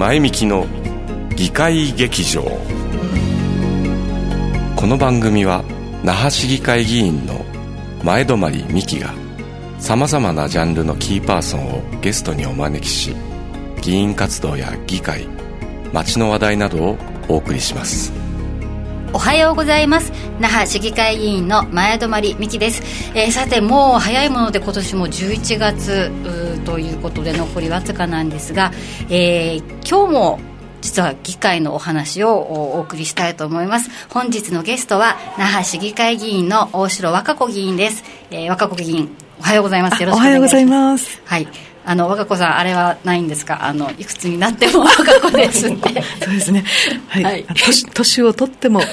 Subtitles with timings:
[0.00, 0.66] 前向きの
[1.36, 2.40] 議会劇場。
[4.74, 5.62] この番組は
[6.02, 7.44] 那覇市議会議員の
[8.02, 8.38] 前泊
[8.72, 9.12] 美樹が
[9.78, 13.14] さまざまなジャンルのキーパーソンをゲストにお招きし
[13.82, 15.28] 議員活動や議会
[15.92, 16.98] 街の話題などを
[17.28, 18.19] お送りします。
[19.12, 20.12] おはようございます。
[20.38, 22.82] 那覇市議会議員の前泊美希です、
[23.14, 26.10] えー、さてもう早いもので今年も11月
[26.64, 28.70] ということで残りわずかなんですが、
[29.10, 30.40] えー、今日も
[30.80, 33.90] 実は議会のお話をお送りしたいと思います。
[34.08, 40.02] 本日のゲストは那覇市議会議員の大城和歌子議員です、えー、和歌子議員おはようございます。
[40.02, 40.54] よろしくお願いします。
[40.54, 41.22] おはようございます。
[41.24, 43.64] はいあの若子さんあれはないんですか？
[43.66, 46.64] あのいくつになっても若子ですって そうですね。
[47.08, 48.88] はい、はい、年年を取っても、はい、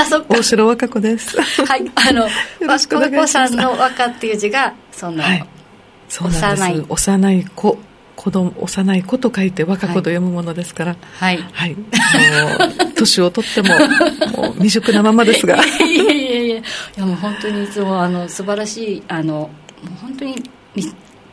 [0.00, 0.26] あそっか。
[0.28, 1.36] 大城若子です。
[1.40, 1.90] はい。
[1.96, 2.28] あの
[2.68, 5.44] 若子さんの若っていう字がその、はい、
[6.08, 6.84] そうなんです。
[6.88, 7.46] 幼い。
[7.56, 7.78] 子
[8.14, 11.76] 子供幼い子と書いて若子と読むものですから、はい、はい、
[12.94, 13.68] 年を取っても
[14.40, 15.56] もう未熟なままですが。
[15.84, 16.62] いやいやいやい
[16.96, 19.50] やもう本当にいつもあの素晴らしいあのも
[19.84, 20.42] う本当に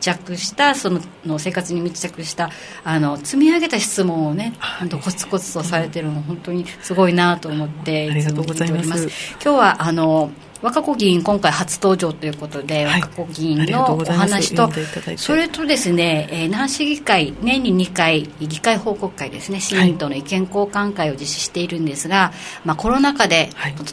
[0.04, 2.50] 着したそのの生活に密着した
[2.84, 9.08] あの積み上げた質問をね本当コツコツとされてるの本当にすごいなと思っていつも聞いております。
[9.42, 10.30] 今日はあの
[10.62, 14.70] 若子議員今回初登場ということで、はい、若子議員のお話と
[15.18, 22.32] それとですね、えー、那覇市議会年に2回議会報告会ですね市民との意見交換会を実施しているんですが、
[22.64, 23.50] まあ、コロナ禍で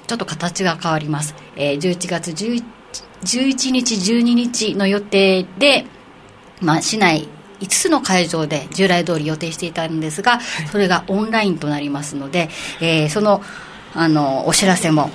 [0.07, 2.63] ちょっと形が変わります、えー、11月11
[3.23, 5.85] 11日12日の予定で
[6.61, 7.27] まあ、市内
[7.59, 10.39] 5つの会場で従来通り予定していたんですが、
[10.71, 13.41] それがオンラインとなりますので、えー、その
[13.93, 15.09] あのお知らせも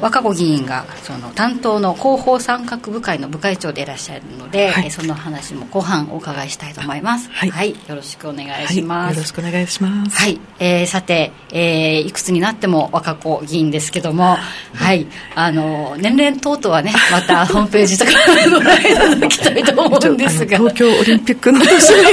[0.00, 10.16] 若子議員がその担当の広報参画部会の部会長でいらっしゃるので、はい、その話も後半お伺いしたいと思います、はい、はい、よろしくお願いします、はい、よろしくお願いします。
[10.16, 14.36] はい、えー、さて、えー、いくつになっても若子議員ですけども
[14.74, 15.06] はい。
[15.34, 18.12] あの年齢等々はね またホームページとか
[18.50, 20.58] ご覧いただきたいと思うんですが。
[20.58, 22.04] 東京オリンピックの年に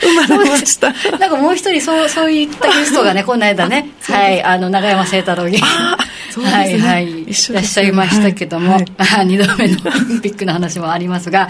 [0.00, 0.92] 生まれました。
[1.18, 4.42] なんかもう一人そうそういったゲストがねこの間ねはい。
[4.42, 5.62] あの長山清太郎議員
[6.42, 8.84] そうですね、はいはい、いらっしゃいましたけども、はい。
[8.98, 11.48] はい、2度目のオリンピックの話もありますが、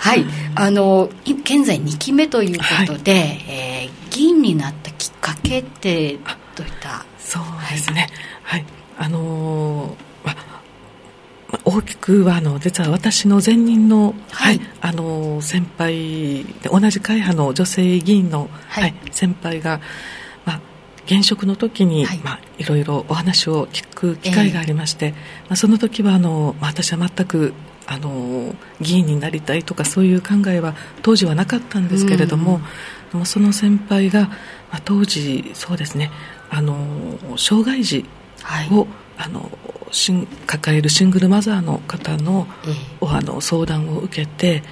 [0.00, 6.18] はい、あの現在2期目ということで、はい、えー、議員になったきっかけって
[6.56, 7.04] どういった？
[7.18, 8.08] そうですね、
[8.42, 8.64] はい、
[8.98, 10.34] あのー、ま
[11.64, 14.60] 大きくはあの実は私の前任の,、はい。
[14.80, 18.94] あの先輩同じ会派の女性議員の、はい。
[19.10, 19.80] 先輩が
[21.08, 22.18] 現職の時に、はい。
[22.18, 25.18] まあ、いろいろお話を聞く機会がありまして、えー、ま
[25.50, 27.54] あ、その時はあの、まあ、私は全く
[27.86, 32.60] あの議員になりたいとかそういう考えは当時はなかったんですけれども、
[33.14, 34.36] うん、その先輩が、ま
[34.72, 36.10] あ、当時そうですね
[36.50, 36.76] あの
[37.38, 38.02] 障害児を、
[38.42, 38.86] はい、
[39.16, 39.50] あの
[40.46, 44.62] 抱えるシングルマザーの方のえー、あの相談を受けて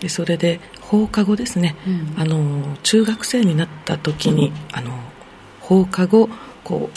[0.00, 4.92] でそれで放課後ですね、うん、あの中学生になった時に、うん、あの
[5.66, 6.28] 放課後
[6.64, 6.90] こ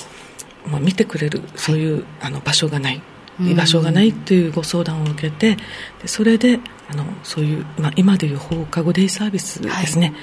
[0.66, 3.02] う、まあ、見てくれるそういうあの場所がない。
[3.42, 5.56] 居場所がないというご相談を受けて
[6.02, 6.60] でそれで
[6.92, 10.16] あのそういう、まあ、今でいう放課後デイサービスですね、はい、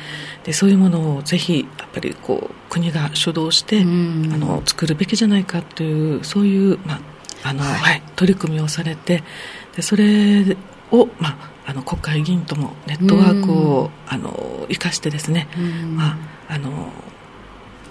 [0.45, 7.01] でそういうものをぜひやっぱりこう国が主導してあの作るべきじゃないかというそういう、まあ
[7.43, 9.23] あの、はい、はい、取り組みをされて
[9.77, 10.57] でそれ
[10.91, 15.49] を、まあ、あの国会議員ともネットワークをあの生かしてですね、
[15.95, 16.19] ま
[16.49, 16.93] ああの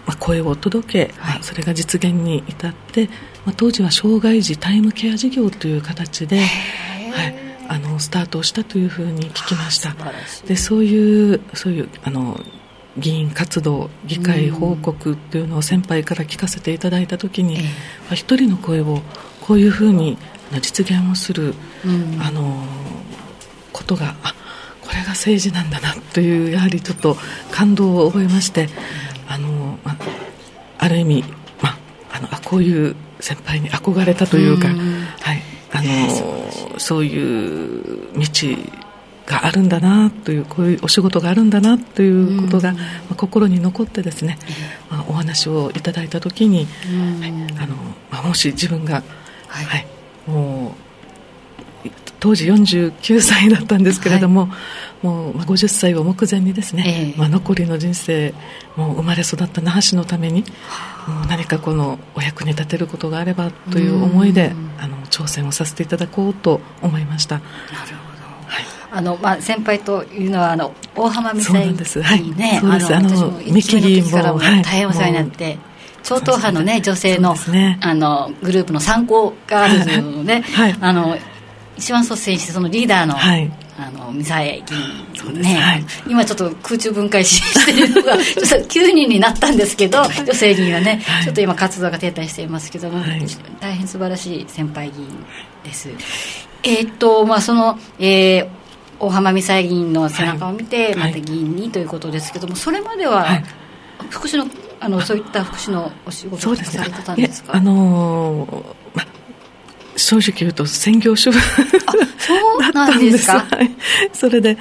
[0.06, 3.08] まあ、声を届け、はい、それが実現に至って、
[3.46, 7.36] まあ、当時は障害児タイムケア事業という形で、はい、
[7.68, 9.96] あのスタートをしたというふうに聞きました。
[10.48, 12.40] でそういうそういうあの
[12.98, 17.62] 議員活動議会報告というのを先輩から聞かせていただいた時に、ま
[18.12, 19.02] あ、一人の声を
[19.42, 20.18] こういうふうに
[20.62, 21.56] 実現をする、
[22.22, 22.64] あの
[23.74, 24.34] ことがあ
[24.82, 27.18] これが政治なんだなというやはりちょっと
[27.52, 29.05] 感動を覚えましてあの、まあ、
[30.86, 31.24] ある意味、
[31.62, 31.78] まあ、
[32.14, 34.74] あのあこういう先輩に憧れたというか、は
[35.34, 35.42] い。
[35.72, 38.28] あのそういう道
[39.26, 42.80] があるんだなというこういうお仕事があるんだなということが、ま
[43.12, 44.38] あ、心に残ってですね、
[44.90, 46.68] まあ、お話をいただいた時に、
[47.20, 47.30] はい
[47.60, 47.76] あの
[48.12, 49.04] まあ、もし自分が、
[49.48, 49.88] はい、はい、
[50.28, 50.76] も
[51.86, 51.90] う
[52.20, 54.50] 当時49歳だったんですけれども、はい
[55.06, 58.34] もう50歳を目前にですね、えー、まあ、残りの人生
[58.76, 60.42] もう生まれ育った那覇市のために
[61.08, 67.36] もう何かこのお役に立てることがあればという思いであの挑戦をさせていただこうと思いました。
[67.36, 68.48] なるほど。
[68.48, 71.78] はい、あのまあ先輩というのはあの大浜美沙に
[72.36, 75.60] ね、はい、あのミキリンも大変お世話になって。
[76.02, 81.18] 超党派のね女性の,、ね、あのグループの参考があるので、はい、あの
[81.78, 84.64] 一番率先してそのリーダーの、はい、あの三沢議
[85.28, 93.28] 員ね、はい、今ちょっと空中分解しているのが ちょっと9人になったんですけど女性議員はね、はい、ちょっと今活動が停滞していますけども、はい、
[93.60, 95.08] 大変素晴らしい先輩議員
[95.64, 95.90] です。
[96.64, 98.48] えー、っとまあそのえー
[98.98, 103.28] 大浜美沙議員の背中を見て、また議員にということですけども、それまでは、
[104.10, 104.48] 福祉の
[104.80, 108.64] あのそういった福祉のお仕事をされてたんですか、ね、あのー、ま
[109.96, 111.40] 正直言うと専業主婦
[112.62, 113.30] だったんです。
[113.32, 113.72] はい、
[114.14, 114.58] それで、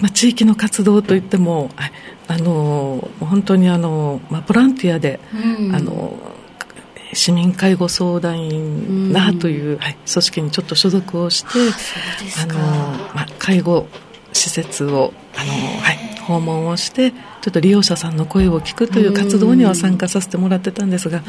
[0.00, 1.92] まあ、地域の活動といっても、はい、
[2.28, 6.16] あの本当にあの、まあ、ボランティアで、うん、あの
[7.12, 11.48] 市民介護相談員那覇という、うん、はい、組織にちょっと所属をして
[12.42, 12.58] あの、
[13.14, 13.86] まあ、介護
[14.32, 17.12] 施設をあの、はい、訪問をして
[17.48, 21.22] ちょっと利用者さんの声を聞くという活動には参加させてもらってたんですが、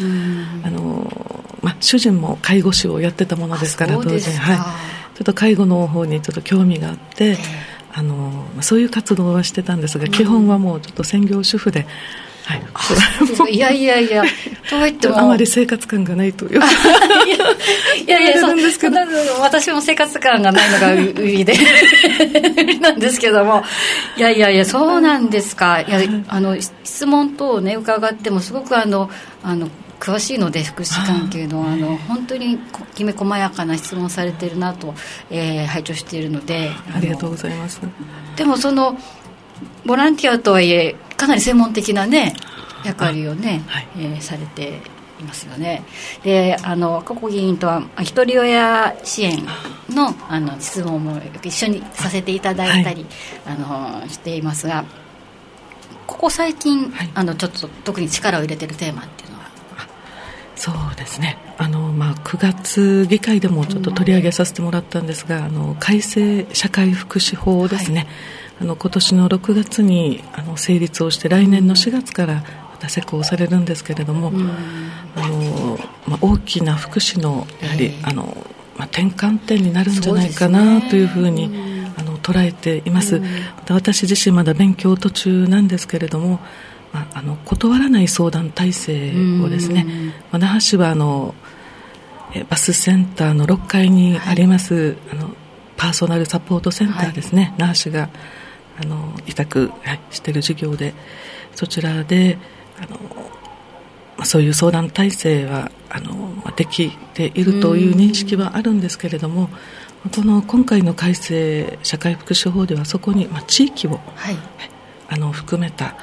[0.64, 1.10] あの
[1.62, 4.30] まあ、主人も介護士をやってたものですから同時。
[4.30, 4.66] に、はい、ちょ
[5.22, 7.38] っと介護の方にちょっと興味があって。
[7.92, 11.88] あのそういう活動はしてたんですが、基本はもうちょっと専業主婦で、
[12.50, 14.24] はい、 いやいやいや、
[14.68, 15.20] とは言っても。
[15.20, 16.62] あまり生活感がないという。
[18.08, 18.98] いやいや、そうですけど。
[19.40, 21.54] 私も生活感がないのが売りで
[22.82, 23.64] なんですけども、
[24.18, 25.82] いやいやいや、そうなんですか。
[25.82, 29.12] いや、あの、質問等をね、伺っても、すごくあの、
[29.44, 29.70] あの、
[30.00, 32.58] 詳しいので福祉関係のあの本当に
[32.96, 34.96] きめ細やかな質問されているなと、
[35.30, 36.72] えー、拝聴しているので。
[36.96, 37.82] ありがとうございます。
[38.38, 38.98] でもその
[39.86, 42.36] ボランティアとはいえかなり専門的なね
[42.86, 44.82] 役割をね、はい、えー、されて
[45.20, 45.84] いますよね。
[46.24, 49.46] であの過去議員とはひとり親支援
[49.90, 50.40] のあ。
[50.40, 53.06] の質問も一緒にさせていただいたり、
[53.46, 54.86] はい、あのしていますが
[56.08, 59.50] ここ最近、はい、あのちょっと特に力を入れてるテーマっていうのは？
[60.56, 61.38] そうですね。
[61.58, 68.08] あの、まあ、9月議会でもちょっと取り上げさせてもらったんですが、あの改正社会福祉法ですね、
[68.62, 74.32] あの今年の6月にあの成立をして来年の4月からまた施行されるんですけれども、
[75.16, 78.26] あのまあ、大きな福祉のやはり、あの
[78.78, 81.46] まあ、転換点になるんじゃないかなというふうに
[81.98, 83.22] あの捉えています、
[83.70, 86.40] 私自身まだ勉強途中なんですけれども、
[86.94, 89.12] まあ、あの断らない相談体制
[89.44, 89.86] をですね、
[90.32, 91.36] まあ、那覇市はあの
[92.50, 95.36] バスセンターの6階にあります、はい、あの
[95.78, 98.10] パーソナルサポートセンターですね、はい、那覇市が
[98.82, 100.94] あの委託、はい、している事業で
[101.56, 102.38] そちらで
[102.78, 102.98] あの、
[104.18, 109.50] まあ、そういう相談体制はあの、まあ、できているという認識はあるんですけれども
[110.16, 114.38] この今回の改正社会福祉法ではそこに、まあ、地域を、はい、
[115.10, 115.96] あの含めた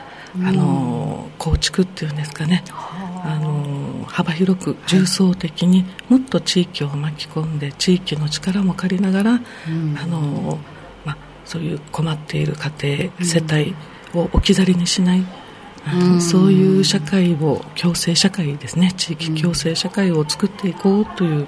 [0.43, 3.38] あの構築っていうんですかねあ。
[3.40, 10.58] の幅広く重層的にもっと地域を巻き込んで地域の力も借りながら、あの
[11.46, 13.75] そういう困っている家庭、世帯
[14.14, 15.25] を置き去りにしない、
[15.94, 18.93] うん、そういう社会を共生社会ですね。
[18.96, 21.46] 地域共生社会を作っていこうという、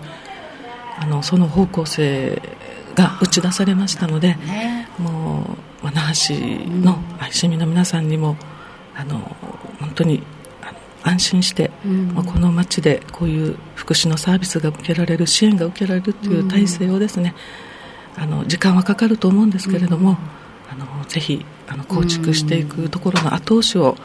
[0.99, 2.41] あのその方向性
[2.95, 4.37] が打ち出されましたので、
[4.99, 6.99] もう那覇市の
[7.31, 8.37] 市民の皆さんにも
[8.95, 9.19] あの
[9.81, 10.23] 本当に
[11.03, 17.69] 安心して、うん、まあ、この町でこういう福祉のサービスが受けられる支援が受けられるという体制をですね、うん
[18.19, 20.19] あの時間はかかると思うんですけれども、
[20.71, 23.97] あのぜひあの構築していくところの後押しを、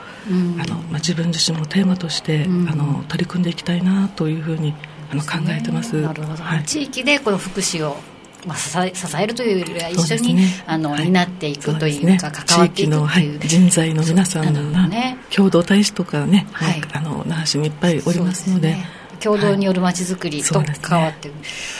[0.59, 4.73] あのまあ、自分自身もテーマとして、あの取り組んでいきたいなというふうに
[5.11, 6.01] あの考えてます。
[6.01, 7.97] なるほど、はい、地域でこの福祉を
[8.45, 18.85] まあ、支え支えるというよりは一緒に、ね、あの、はい、担っていくというか、関わっていくという、はい、人材の皆さんが、ね、共同大使とかね、はい、あの那覇市にいっぱいおりますので、ね、
[19.21, 21.37] 共同によるまちづくりと関わっている、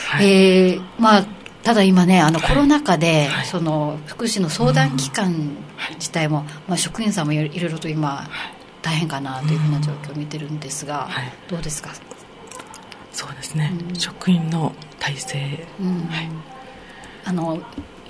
[0.08, 1.26] はい、えー、まあ
[1.64, 5.56] ただ今ねあのコロナ禍で、はい、その福祉の相談機関
[5.94, 8.28] 自体も、まあ、職員さんもいろいろと今
[8.82, 11.08] 大変かなというふうな状況を見てるんですが、
[11.48, 11.90] どうですか？
[13.12, 16.28] そうですね、うん、職員の体制、うん、はい、
[17.24, 17.58] あの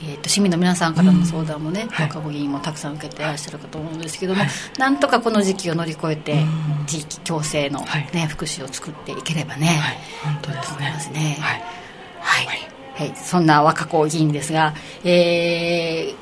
[0.03, 6.45] えーと、市民の皆さんからの相談もね、うん、若子議員もたくさん受けていらっしゃるかと思うんですけども、はい、なんとかこの時期を乗り越えて、
[6.87, 10.91] 地域共生のね、はい、福祉を作っていければね、はい、本当ですね。
[10.93, 11.39] ますね。
[11.41, 11.63] はい、
[12.21, 14.75] はいはい、そんな若子議員ですが、
[15.05, 16.15] え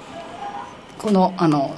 [0.98, 1.76] ー、このあの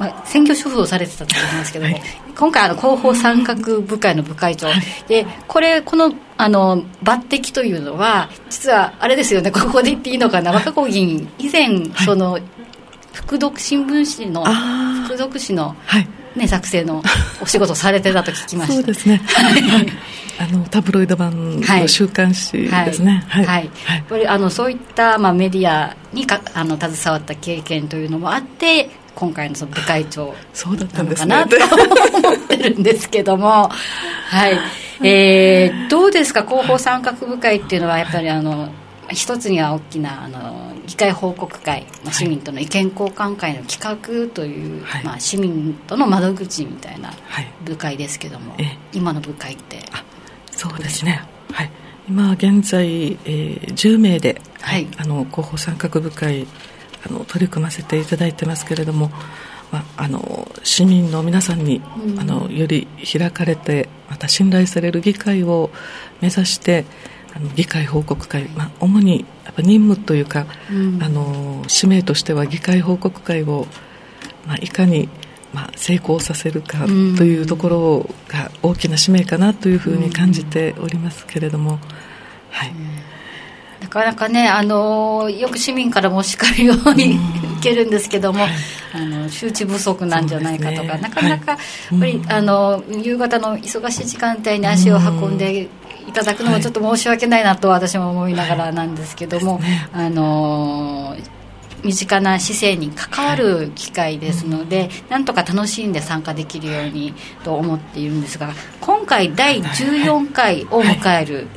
[0.00, 2.02] まあ、専業主婦をされてたと思いますけども、はい、
[2.34, 12.40] 今回あの広報参画部会の部会長、はい、でこれこのあの抜擢というのは実はあれですよねここで言っていいのかな若子議員以前、その
[13.12, 14.42] 副読新聞紙の
[15.04, 15.76] 副読紙の、
[16.34, 17.02] ね、作成の
[17.42, 18.74] お仕事されてたと聞きました。
[18.76, 19.20] そうですね、
[20.40, 23.22] あのタブロイド版の週刊誌ですね。
[23.28, 23.70] はい、はい、や
[24.00, 36.44] っぱりあのそういった、まあ、メディアにかあの携わった経験というのもあって今回のその部会長なのかなと思ってるんですけども、はい、えー、どうですか？
[36.44, 38.70] 広報参画部会っていうのはやっぱりあの
[39.10, 47.12] 一つには大きなあの議会報告会、まあ、市民との意見交換会の企画という、はい、まあ、市民との窓口みたいな
[47.62, 49.80] 部会ですけども、はい、今の部会って
[50.60, 51.22] そうですね。
[51.54, 51.70] はい。
[52.06, 56.46] 今現在、えー、10名で、はい、あの広報参画部会
[57.08, 59.10] あの取り組ませていただいてますけれども、
[59.72, 65.70] まあ、あの市民の皆さんに、うん、あのより開かれてまた信頼される議会を
[66.20, 66.84] 目指して
[67.34, 73.66] あの議会報告会、まあ、主にやっぱ任務というか、うん、あの使命としては議会報告会を、
[74.46, 75.08] まあ、いかに、
[75.52, 81.78] まあ、成功させるかというところが大きな使命かなというふうに感じておりますけれども。
[82.50, 82.72] はい、
[83.80, 87.18] なかなかね、あのよく市民からも叱るように
[87.58, 88.46] 受けるんですけども、
[88.92, 91.58] あの周知不足なんじゃないかとか、ね、なかなかや
[91.96, 101.16] っぱり、あの夕方の忙しい時間帯に足を運んでいただくのもちょっと申し訳ないなと私も思いながらなんですけども、はいね、あの
[101.84, 111.48] 身近な市政に関わる機会ですので、はい、なんとか楽しんで参加できるようにと思っているんですが今回第14回を迎える、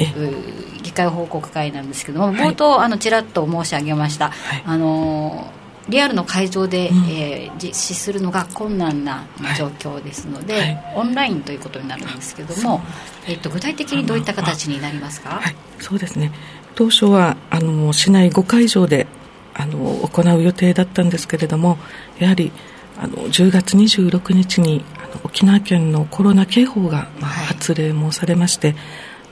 [0.82, 4.32] 議会報告会なんですけども冒頭あのちらっと申し上げました、
[4.66, 5.52] あの
[5.90, 9.26] リアルの会場で、うん、えー、実施するのが困難な
[9.58, 12.82] 状況ですので、はい、オンラインということになるんですけども、
[13.28, 16.32] えーと、具体的にどういった形になりますか、はい、そうですね。
[16.76, 19.08] 当初はあの市内5会場で
[19.54, 21.78] あの行う予定だったんですけれども
[22.20, 22.52] やはり
[22.98, 28.76] あの10月26日にあの沖縄県のコロナ警報が、まあ、発令もされまして、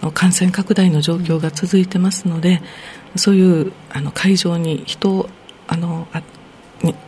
[0.02, 2.62] はい、感染拡大の状況が続いてますので、
[3.14, 5.30] うん、そういうあの会場に人を
[5.68, 6.22] あのあ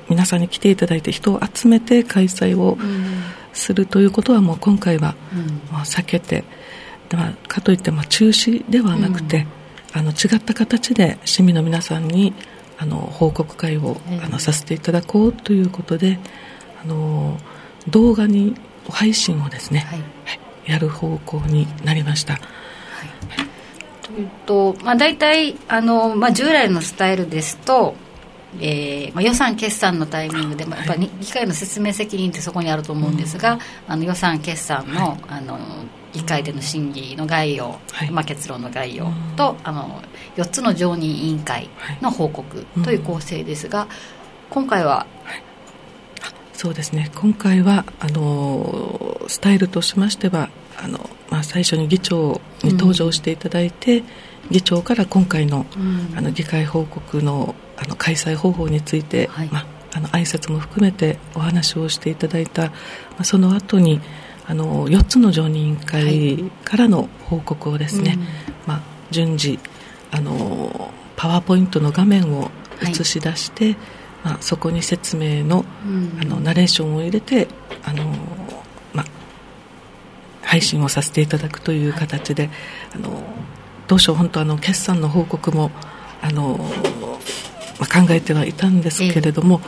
[0.09, 2.77] 皆さんに来ていただいて人を集めて開催を
[3.53, 5.15] するということはもう今回は
[5.71, 6.43] まあ避けて、
[7.11, 9.47] まあ、かといってまあ中止ではなくて、
[9.93, 12.33] あの違った形で市民の皆さんに
[12.77, 16.19] あの報告会をあのさせていただこうということで
[16.83, 17.37] あの
[17.87, 18.55] 動画に
[18.89, 22.39] 配信をですね、はい、やる方向になりました。
[24.01, 24.25] とい。
[24.25, 27.95] うと、まあ、大体あの、まあ、従来のスタイルですと
[28.59, 35.57] えーまあ、予算決算のタイミングで、まあ、やっぱり議会の説明責任ってそこにあると思うんですが、あの予算決算のはい、あの
[36.13, 40.01] 議会での審議の概要、はい、まあ、結論の概要と、あの
[40.35, 41.69] 4つの常任委員会
[42.01, 43.87] の報告という構成ですが、
[44.49, 45.05] 今回は、
[46.53, 47.11] そうですね。
[47.15, 54.05] 今回はあのスタイルとしましてはあの、まあ、最初に議長に登場していただいて、うん。
[54.51, 55.65] 議長から今回の,、
[56.15, 59.65] あの議会報告のあの開催方法について、はい、まあ、
[59.95, 62.73] あの挨拶も含めてお話をしていただいた、ま
[63.19, 63.99] あ、その後に
[64.45, 68.19] あの4つの常任委員会からの報告をですね、はい、
[68.67, 68.81] まあ、
[69.11, 69.59] 順次
[70.11, 73.75] あのパワーポイントの画面を映し出して、はい、
[74.25, 75.65] まあ、そこに説明の,、
[76.21, 77.47] あのナレーションを入れて
[77.83, 78.03] あの、
[78.93, 79.05] まあ、
[80.41, 82.49] 配信をさせていただくという形で、
[82.93, 83.23] あの
[83.87, 85.71] 当初本当あの決算の報告も
[86.21, 86.57] あの、
[87.79, 89.61] まあ、考えてはいたんですけれども、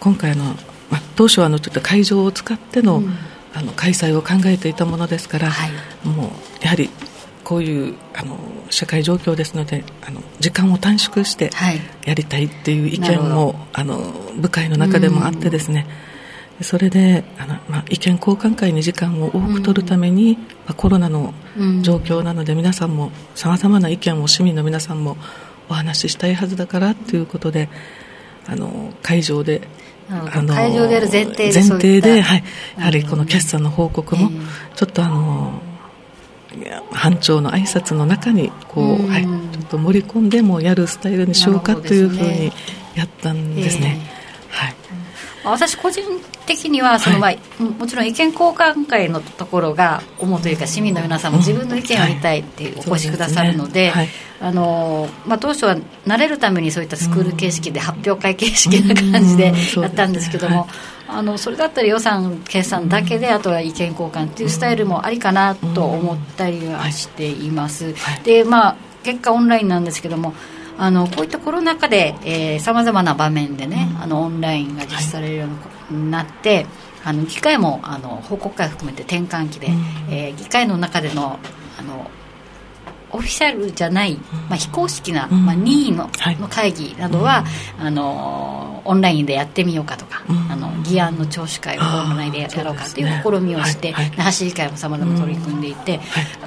[0.00, 0.44] 今回の、
[0.90, 3.14] まあ、当初はあのちょっと会場を使ってのうん、
[3.54, 6.30] あの開催を考えていたものですから、はい、もう
[6.62, 6.90] やはり
[7.44, 8.38] こういうあの
[8.68, 11.50] 社会状況ですのであの時間を短縮して
[12.04, 13.98] やりたいっていう意見も、はい、あの
[14.36, 15.86] 部会の中でもあってですね、
[16.58, 16.64] うん。
[16.64, 21.32] それであの、まあ、意見交換会に時間を多く取るために、うん、まあ、コロナの
[21.80, 25.16] 状況なので、皆さんもさまざまな意見を市民の皆さんも
[25.70, 27.68] お話ししたいはずだからということで
[28.46, 29.62] あの会場で
[30.10, 32.44] あの会場である前提で前提で、はい、
[32.78, 34.30] やはりこの決算の報告も、
[34.74, 35.60] ちょっとあの
[36.90, 42.52] 班長の挨拶の中にこう、はい、ちょっと盛り込んでもやるスタイルにしようかというふうに
[42.94, 44.00] やったんですね。
[44.48, 44.74] はい。
[45.44, 46.02] 私個人
[46.46, 53.92] 的にはその、まあ、もちろん意見交換会のところが主というか市民の皆さんも自分の意見を言いたいってお越しくださるので、
[54.40, 55.76] あのまあ、当初は
[56.06, 60.68] 慣れるためにそういったスクール形式で発表会形式な感じでやったんですけども、
[61.08, 70.34] あのそれだったら予算決算だけで、あとは意見交換っていうスタイルもありかなと思ったりはしています、でまあ結果オンラインなんですけども
[70.78, 75.46] あのこういったコロナ禍でさまざまな場面でね、あのオンラインが実施されるよ
[75.90, 76.66] うになって、
[77.04, 79.68] あの議会もあの報告会含めて転換期で、
[80.10, 81.40] えー、議会の中での
[81.78, 82.08] あの
[83.10, 84.16] オフィシャルじゃない、
[84.48, 86.10] まあ、非公式な、まあ、任意の,、
[86.40, 87.44] の会議などは、
[87.78, 96.02] あのオンラインでやってみようかとか、あの議案の聴取会をオンラインでやろうかという試みをして、那覇市議会もさまざま取り組んでいて、やっ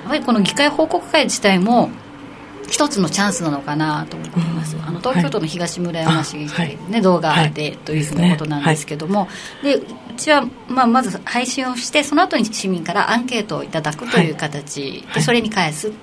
[0.08, 1.89] ぱりこの議会報告会自体も
[2.72, 9.27] 一つのチャンスなのかなと思っています、あの東京都の東村山市議会ね、動画でというふうなことなんですけども、
[9.62, 15.98] でうちは、まあ、まず配信をしてその後に市民からアンケートをいただくという形で、それに返すはい、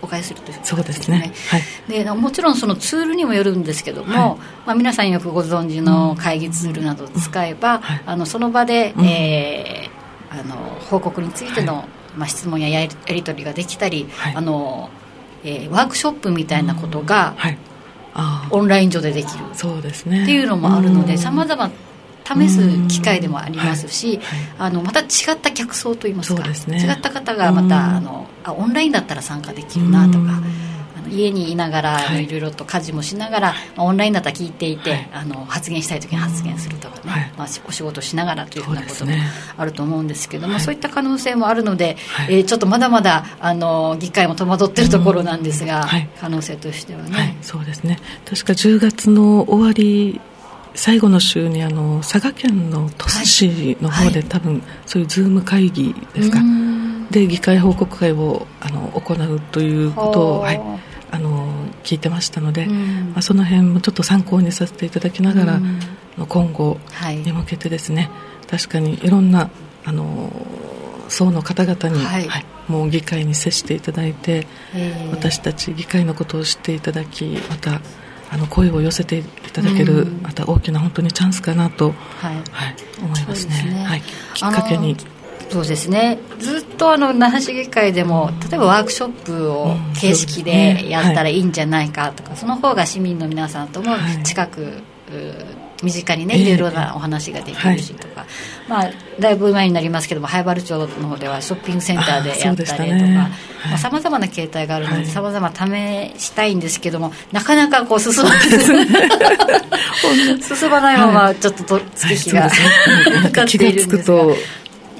[0.00, 7.80] お返しするという、ね、そうですね、はい、でもちろんそのツールにもよるんですけども、はい、まあ、皆さんよくご存知の会議ツールなどを使えば、うん。
[7.80, 10.56] はい、あのその場で、うん、えー、あの
[10.90, 11.84] 報告についての、
[12.16, 14.90] まあ、質問ややり取りができたり、あの
[15.44, 17.36] えー、ワークショップみたいなことが、
[18.50, 19.44] オンライン上でできる。
[19.54, 20.22] そうですね。
[20.22, 21.70] っていうのもあるのでさまざま
[22.24, 24.20] 試す機会でもありますし、
[24.58, 30.42] あのまた違った客層といいますか、ね、違った方がまたあのあオンラインだったら参加できるなとか。
[31.10, 39.12] 家にいながら、い、ろいろと家事もしながら、まあ、オンラインだったら聞いていて、はい、あの発言したい時に発言するとかね、はい、まあ、お仕事しながらというふうなことも
[39.56, 45.88] あると思うんですけども、ね、そういった可能性もあるので、はい、えー、ちょっとまだまだあの議会も戸惑っているところなんですが、
[46.20, 47.98] 可能性としてはね、そうですね。
[48.24, 50.20] 確か10月の終わり
[50.74, 56.38] 最後の週にあの佐賀県の鳥栖市の方で、はい、多分そういうズーム会議ですか
[57.10, 60.60] で議会報告会をあの行うということを、はい、
[61.10, 61.48] あの
[61.82, 65.60] 聞いてましたので、まあ、その辺もちょっと参考にさせていただきながら、
[66.26, 66.78] 今後
[67.24, 68.10] に向けてですね、
[68.50, 69.50] 確かにいろんな
[69.84, 70.30] あの
[71.08, 74.46] 層の方々に、はい、はい、もう議会に接していただいて、
[75.10, 77.80] 私たち議会のことを知っていただきまた
[78.30, 79.22] あの声を寄せてい
[79.52, 82.34] ただける、また大きな本当にチャンスかなと、はい。
[82.50, 84.02] はい、思いますね、ね、はい、
[84.34, 84.96] きっかけに。
[85.50, 86.18] そうですね。
[86.38, 91.38] ずっとあの那覇市議会でも例えばワークショップを形式でやったらい。
[91.38, 94.82] いんじゃないかとか、その方が市民の皆さんとも近く、
[95.82, 98.26] 身近にねいろいろなお話ができるしとか、
[98.68, 102.98] まあ、だいぶ前になりますけども早原町の方ではショッピングセンターでやったりと
[103.70, 108.40] かさまざ、まな形態があるのでさまざま試したいんですけどもなかなかこう進まない。
[110.42, 112.50] 進まないままちょっとと月日が、
[113.22, 114.24] かかっているんですが。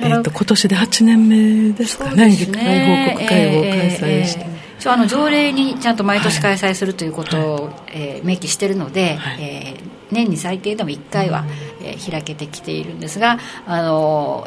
[0.01, 4.41] えーと、今年で8年目ですかね、議会報告会を開催して。
[4.41, 11.45] えーえーあの条例にちゃんと毎年開催するということを、はい、えー、明記しているので、はい、えー、年に最低でも1回は、
[11.83, 14.47] えー、開けてきているんですが、あの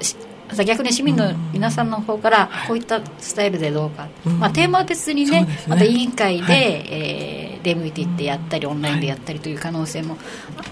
[0.66, 10.18] 逆に市民の皆さんの方からこういったスタイルでどうか、うん、まあ、テーマは別にね、ね、また委員会で、はい、えー、出向いていってやったりオンラインでやったりという可能性も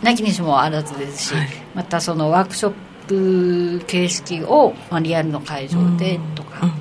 [0.03, 6.71] なきにしもあらずですし、はい、またそのワークショッププ形式を、まあ、リアルの会場でとか、うん。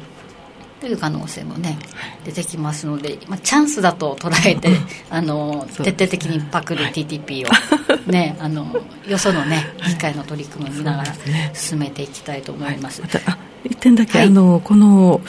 [0.80, 1.76] という可能性もね
[2.24, 4.68] 出てきますので、まあ、チャンスだと捉えて、
[5.10, 8.64] あの徹底的にパクる TTP を、ね、あの
[9.08, 11.12] よそのね議会の取り組みを見ながら
[11.52, 13.02] 進めていきたいと思います。
[13.02, 15.20] はい、ま、一点だけ、はい、あのこの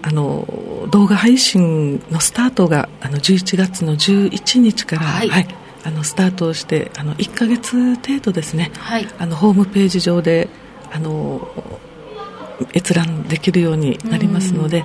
[0.00, 0.46] あの
[0.90, 10.48] 動画配信のスタートがあの11月の11日から、はい、はいあのスタートをしてあの1か月程度ですね、はい、あのホームページ上で
[10.92, 11.46] あの
[12.74, 14.84] 閲覧できるようになりますので、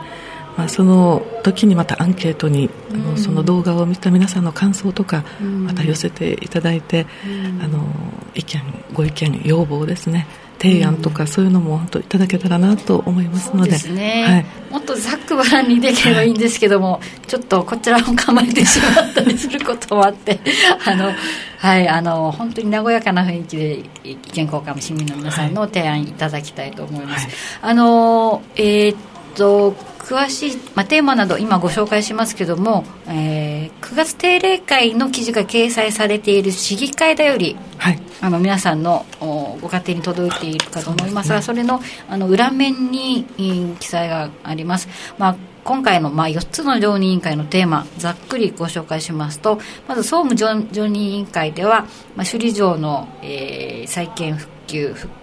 [0.58, 7.06] まあ、その時にまたアンケートにあのその動画を見た皆さんの感想とかまた寄せていただいて
[7.62, 7.86] あの
[8.36, 8.62] 意見、
[8.94, 10.28] ご意見、要望ですね
[10.60, 13.72] 提案とかそういうのも本当いただけたらなと思いますので。
[13.72, 20.40] ですね、はい、もっとざっくばらんにできればいいんですけども、はい、ちょっとこちらも構えてしまったりすることもあって
[20.86, 21.14] あの、
[21.58, 27.26] はい、あの本当に和やかな雰囲気で意見交換市民の皆さんの提案いただきたいと思います。
[27.62, 28.98] はい、あのえー、っ
[29.36, 29.76] と
[30.10, 43.24] 詳しい、まあ、テーマなど今ご紹介しますけども、えー、9月定例会の記事が掲載されている市議会だより、はい、あの皆さんのご家庭に届いているかと思いますがそれのあの裏面に
[43.80, 55.14] 記載があります、まあ、今回のまあ4つの常任委員会のテーマざっくりご紹介しますとまず総務常任委員会では、まあ、首里城の、えー、再建復旧復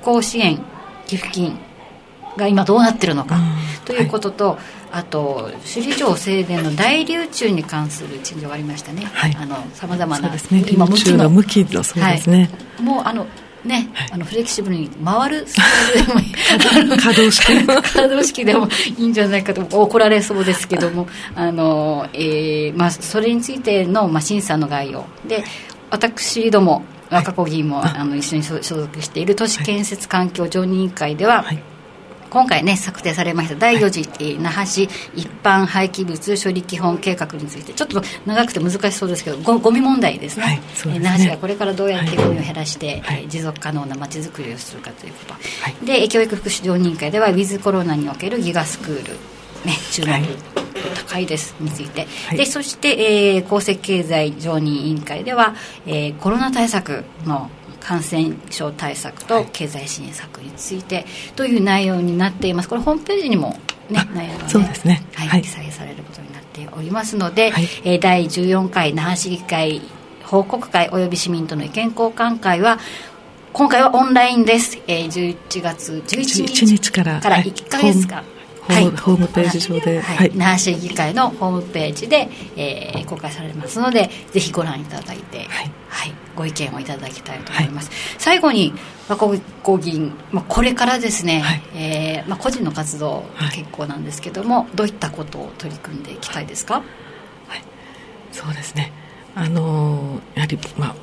[0.00, 0.60] 興支援
[1.08, 1.58] 寄付金
[2.36, 3.38] が今どうなってるのか、
[3.84, 4.58] ということと、はい、
[4.92, 9.06] あと首里城正殿の大流中に関する陳情がありましたね、
[9.74, 10.38] さまざまな、ね、
[10.70, 13.26] 今向きの向きのそうですね、はい、もうあの
[13.66, 15.62] ね、はい、あのフレキシブルに回るスタ
[15.94, 17.66] イルでも 可動式。
[17.92, 25.04] 可動式でもいいんじゃないかと怒られそうですけどもあの、えーまあ、それについての、まあ、審査の概要。
[25.26, 25.44] で
[25.90, 31.62] 私ども若子議員も、はい、あの一緒に所属している都市建設環境常任委員会では、はい
[32.36, 33.54] 今回ね策定されました。
[33.54, 34.82] 第4次、はい、那覇市
[35.14, 37.72] 一般廃棄物処理基本計画について。
[37.72, 40.98] ちょっと長くて難しそうですけどごゴミ問題ですね,、はい、すね。
[40.98, 45.38] 那覇市がこれからどうやってゴミを減らして、はい、持続可能なまちづくりをするかということ、は。
[45.70, 49.14] い、で教育福祉常任委員会ではウィズコロナにおけるギガスクール。
[49.64, 50.22] ね注目、
[51.08, 55.54] 高いですについて、はい、でそして、えー、公設経済常任委員会では、
[55.86, 57.50] えー、コロナ対策の
[57.86, 62.68] 感染症対策と経済支援策についてという内容になっています。
[62.68, 63.56] これホームページにも、
[63.88, 69.82] ね、内容が、ね、そうですね、はい、記載されることになっておりますので、はい、えー、第14回那覇市議会
[70.24, 72.80] 報告会および市民との意見交換会は
[73.52, 78.26] 今回はオンラインです、えー、11月11日からから1か月間、はい、
[78.66, 88.72] ホームページ上で、はい、那覇市議会のホームページで、えー、公開されますのでぜひご覧いただいて、はい、はい、ご意見をいただきたいと思います、はい、最後に
[89.08, 89.28] 若
[89.62, 93.24] 子議員、まあ、これからですね、はい、えー、まあ、個人の活動
[93.54, 96.84] 結構なんですけども、どういったことを取り組んでいきたいですか、はい、
[98.32, 98.92] そうですね。
[99.36, 100.94] あのやはり、まあ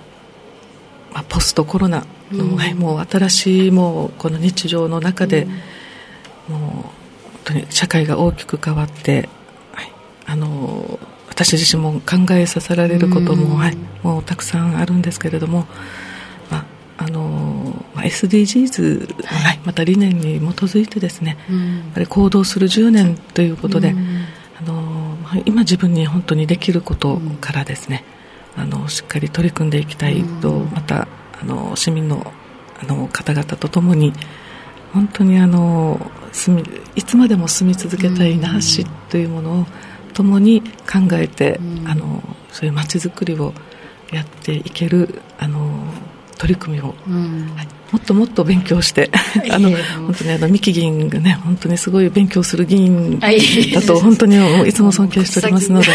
[1.13, 5.47] まあ、ポストコロナの、うん、はい、もう新しいもうこの日常の中で、
[6.49, 7.02] うん、もう
[7.43, 9.29] 当に社会が大きく変わって、
[9.73, 9.91] はい、
[10.25, 15.65] あの私自身も考えさせられることも,、はい、もうたくさんあるんですけれども、
[16.51, 16.65] ま
[16.97, 23.95] あのまあ、SDGs、はい、また理念に基づいてですね、やっぱり行動する10年ということで、
[24.59, 28.03] あの今自分に本当にできることからですね、
[28.55, 31.07] あのしっかり取り組んでいきたいと、また
[31.41, 32.31] あの市民の
[32.79, 34.13] あの方々とともに
[34.93, 35.99] 本当にあの
[36.31, 36.63] 住み
[36.95, 39.65] いつまでも住み続けたい那覇市というものを
[40.13, 43.51] 共に考えて、あのそういう街づくりを
[44.11, 45.59] やっていけるあの
[46.37, 49.09] 取り組みを、はい、もっともっと勉強して
[49.49, 55.89] あの本当にあの三木議員がね本当にすごい勉強する議員だと本当にいつも尊敬しておりますので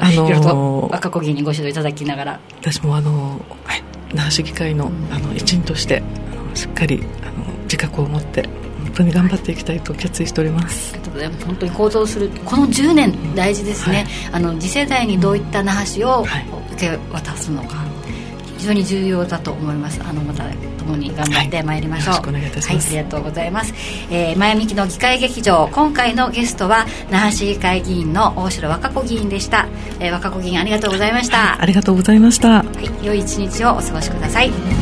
[0.00, 3.82] あの若子議員にご指導いただきながら私もあの、はい、
[4.14, 7.35] 那覇市議会のあの一員としてあのしっかりあの
[7.66, 8.48] 自覚を持って
[8.82, 10.94] 本当に頑張っていきたいと決意しております。
[10.94, 11.46] ありがとうございます。
[11.46, 16.24] 本当に行動するこの10年大事ですね、はい、あの次世代にどういった那覇市を
[16.72, 17.88] 受け渡すのか、はい、
[18.58, 20.00] 非常に重要だと思います。
[20.02, 20.44] あのまた
[20.86, 21.80] 共に頑張ってまい。
[21.80, 23.74] りましょう、はい、よろしくお願いいたします、はい、ありがとうございます、
[24.10, 25.68] えー、前向きの議会劇場。
[25.72, 29.66] 今回のゲストは那覇市議会議員の大城和歌子議員でした、
[30.00, 32.64] えー、和歌子議員ありがとうございました、ありがとうございました、は
[33.02, 34.75] い、良い一日をお過ごしください